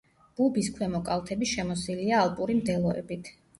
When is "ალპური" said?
2.25-2.59